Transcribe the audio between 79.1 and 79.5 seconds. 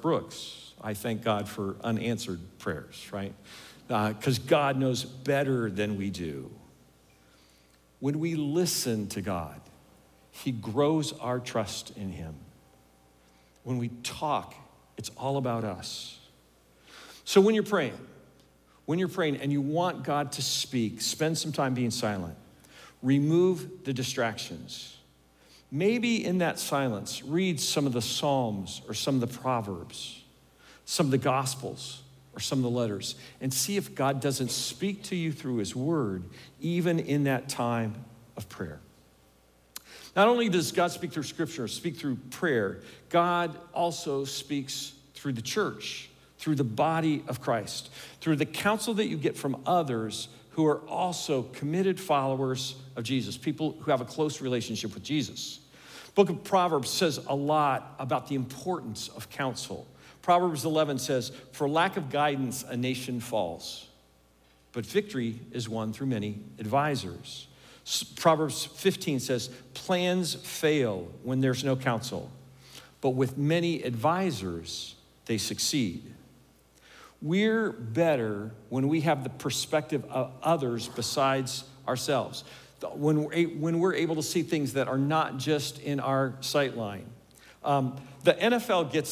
the